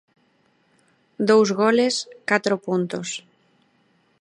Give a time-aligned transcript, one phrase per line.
[1.29, 1.95] Dous goles,
[2.29, 3.09] catro puntos.